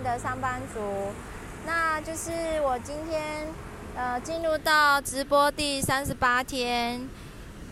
[0.00, 0.80] 的上班族。
[1.66, 2.30] 那就是
[2.62, 3.48] 我今天
[3.96, 7.08] 呃进入到直播第三十八天。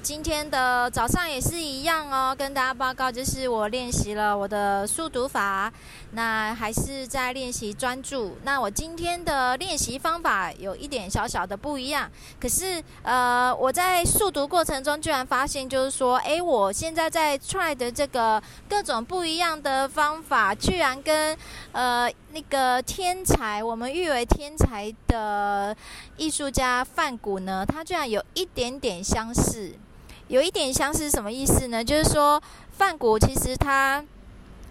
[0.02, 5.70] 今天的早上也是一样哦，跟大家报告，就是我练习了我的速读法，
[6.12, 8.34] 那还是在练习专注。
[8.42, 12.10] 那我今天的练习方法有一点小小的不一样，
[12.40, 21.36] 可是呃，我在速读过程中居然发现，就是说，诶，我现在在 try 的这个各种不一样的方法，居然跟
[21.72, 25.76] 呃那个天才，我们誉为天才的
[26.16, 29.74] 艺术家梵谷呢，他居然有一点点相似。
[30.30, 31.82] 有一点像是什么意思呢？
[31.82, 32.40] 就是说，
[32.78, 34.02] 范谷其实他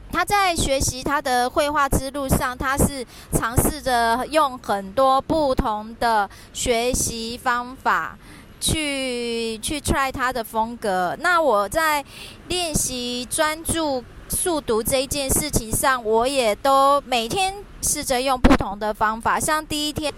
[0.10, 8.18] 他在学习他的绘画之路上，他是尝试着用很多不同的学习方法
[8.62, 11.14] 去去 try 他的风格。
[11.20, 12.06] 那我在
[12.48, 20.14] 练习专注速读这一件事情上，我也都每天试着用不同的方法，像第一天。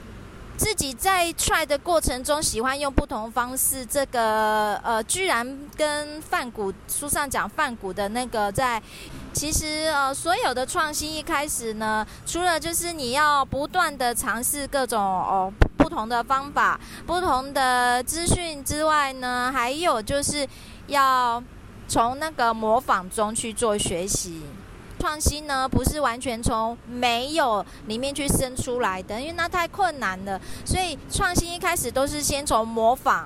[0.61, 3.83] 自己在 try 的过程中，喜欢用不同方式。
[3.83, 8.79] 这个呃，居然跟范谷书上讲范谷的那个在，
[9.33, 20.47] 其实呃，所有的创新一开始呢，除了就是你要不断的尝试各种哦不同的方法、不同的资讯之外呢，还有就是
[20.85, 21.41] 要
[21.87, 24.43] 从那个模仿中去做学习。
[25.01, 30.39] 创新呢，不是完全从没有里面去生出来的，因为那太困难了。
[30.63, 33.25] 所以创新一开始都是先从模仿，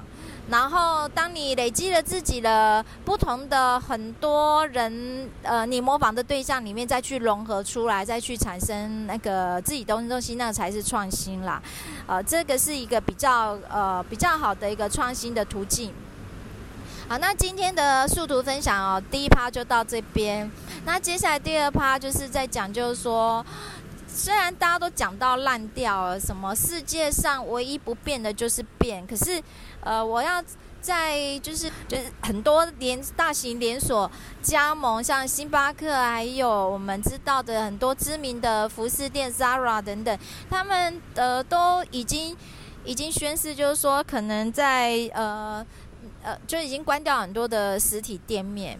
[0.50, 11.62] 然后当你累积了自己的不同的很多人，呃，你模仿的对象里面再去融合出来，再去产生那个自己东西东西，那才是创新啦。
[12.08, 15.92] 呃，这个是一个比较呃比较好的一个创新的途径。
[17.08, 20.50] 好，那今天的速图分享哦，第一趴就到这边。
[20.86, 23.46] 那接下来第二趴就是在讲，就是说，
[24.08, 29.40] 虽然大家都讲到烂掉了，什么世界上唯一不变的就是变，可是，
[29.82, 30.44] 呃，我要
[30.82, 34.10] 在就是就是很多连大型连锁
[34.42, 40.18] 加盟，像星巴克，还有我们知道的很多知名的服饰店 Zara 等等，
[40.50, 42.36] 他们呃都已经
[42.84, 45.64] 已经宣示，就是说可能在呃。
[46.26, 48.80] 呃，就已经关掉很多的实体店面，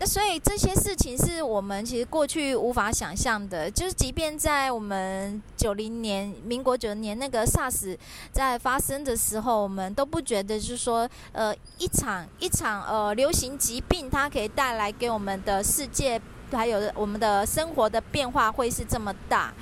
[0.00, 3.70] 那所以这些事情是我们其实过去无法想象的。
[3.70, 7.94] 就是即便在我们九零年、民国九零年那个 SARS
[8.32, 16.18] 在发生的时候，我们都不觉得，就是说，呃，一场一场呃流行疾病，它可以带来给我们的世界
[16.50, 19.52] 还有我们的生活的变化会是这么大。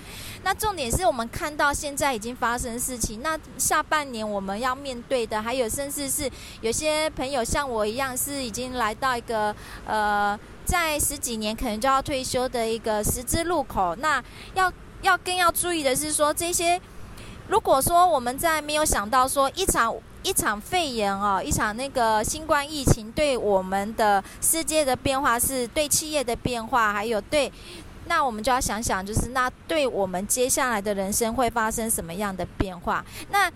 [0.46, 6.30] 那重点是我们看到现在已经发生事情，那下半年我们要面对的，还有甚至是
[6.60, 9.52] 有些朋友像我一样，是已经来到一个
[9.84, 13.96] 呃，在十几年可能就要退休的一个十字路口。
[13.96, 14.22] 那
[14.54, 16.80] 要要更要注意的是说，这些
[17.48, 19.92] 如果说我们在没有想到说一场
[20.22, 27.50] 一场肺炎哦，一场那个新冠疫情对我们的世界的变化，是对企业的变化，还有对。
[28.06, 33.04] 那我们就要想想，就是那对我们接下来的人生会发生什么样的变化？
[33.30, 33.50] 那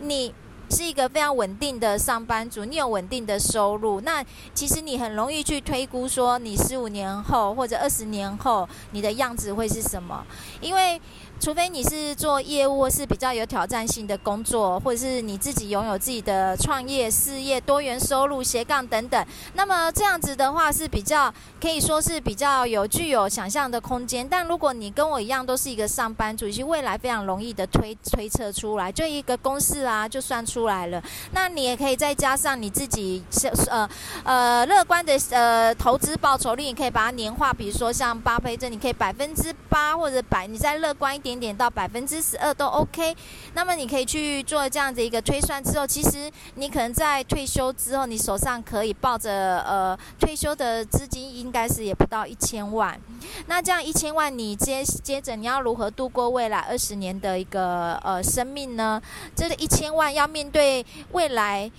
[0.00, 0.32] 你
[0.68, 10.26] 是一个非常稳定的上班族，你有稳定的收入，那其实你很容易去推估说，你十五年后或者二十年后你的样子会是什么？
[10.60, 11.00] 因为
[11.38, 24.26] 除非你是做业务是比较有挑战性的工作，或者是你自己拥有自己的创业事业、多元收入、斜杠等等，那么这样子的话是比较可以说是比较有具有想象的空间。
[24.28, 31.02] 但如果你跟我一样都是一个上班族，其实未来非常容易的推推测出来，就一个公式啊就算出来了。
[31.32, 33.22] 那你也可以再加上你自己
[33.70, 33.88] 呃
[34.24, 41.46] 呃乐观的呃投资报酬率，你可以把它年化，比如说像巴菲特，你可以百分之八或者百，你再乐观一点。
[41.46, 43.14] 点到百分之十二都 OK，
[43.54, 52.98] 那么你可以去做这样子一个推算之后，其实你可能在退休之后，你手上可以抱着呃退休的资金，应该是也不到一千万。
[53.46, 59.00] 那这样一千万，你接接着你要如何度过未来二十年的一个呃生命呢？
[59.36, 61.70] 这个一千万要面对未来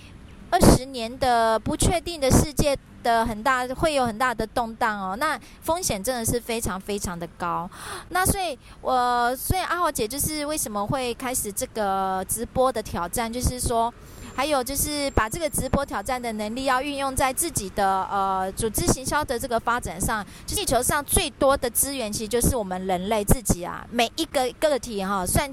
[0.50, 2.78] 二十年的不确定的世界。
[3.02, 7.68] 的很大会有很大的动荡哦，那风险真的是非常非常的高。
[8.10, 13.92] 那所以，我所以阿豪姐就是为什么会开始这个直播的挑战，就是说，
[14.34, 20.24] 还有就是把这个直播挑战的能力要运用在自己的呃组织行销的这个发展上。
[20.46, 25.50] 就地球上最多的资源其实就是我们人类自己啊，每一个个体哈、算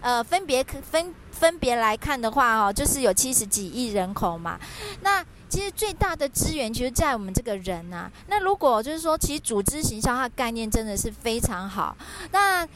[0.00, 4.58] 呃分别分分别来看的话哈、哦，就是有七十几亿人口嘛，
[5.02, 5.24] 那。
[5.54, 8.10] 其实最大的资源其实在我们这个人、啊。
[8.26, 11.96] 那如果就是说，其实组织行销它的概念真的是非常好。
[12.32, 12.66] 那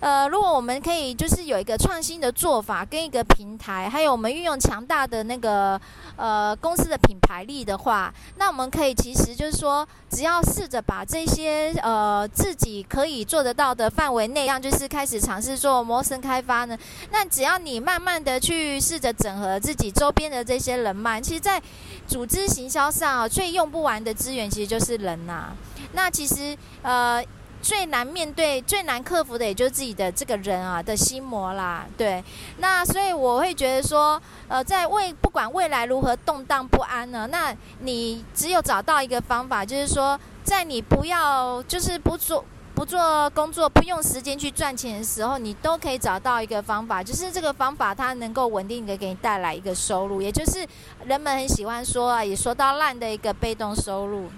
[0.00, 5.80] 呃，如果我们可以就是有一个创新的做法，跟一个平台，还有我们运用强大的那个
[6.16, 16.78] 呃公司的品牌力的话，那我们可以其实就是说，只要试着把这些呃自己可以做得到的范围内，让就是开始尝试做陌生开发呢。
[17.10, 21.60] 那只要你慢慢的去试着整合自己周边的这些人脉，其实，在
[22.06, 25.52] 组织行销上，最用不完的资源其实就是人呐、
[25.92, 27.20] 那其实呃。
[27.60, 31.84] 最难面对、最难克服的，也就是自己的这个人啊的心魔啦。
[31.96, 32.22] 对，
[32.58, 42.44] 那所以我会觉得说，呃，在未不管未来如何动荡不安呢，那你只有找到一个方法，就是说，在你不要就是不做
[42.74, 50.64] 不做工作、不用时间去赚钱的时候，你都可以找到一个方法，就是这个方法它能够稳定的给你带来一个收入，也就是
[51.04, 54.30] 人们很喜欢说啊，也说到烂的一个被动收入。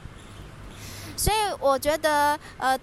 [1.17, 2.79] 所以我觉得，呃。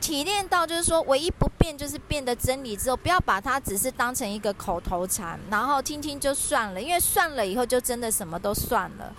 [0.00, 9.12] 体炼到就是说，唯一不变就是变得真理之后，不要把它只是当成一个口头禅，然后听听就算了，因为算了以后就真的什么都算了。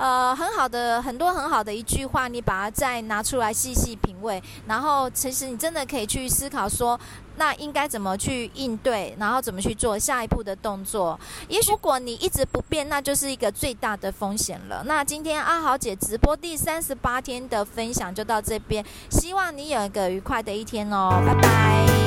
[0.00, 6.98] 呃，很好的，很多很好的一句话，你把它再拿出来细细品味，然后其实你真的可以去思考说，
[7.36, 11.20] 那应该怎么去应对，然后怎么去做下一步的动作。
[11.48, 14.82] 也许如果你一直不变，那就是一个最大的风险了。
[14.86, 21.99] 那今天阿豪姐直播第三十八天的分享就到这边，希望你有一个愉快的一天哦，拜拜。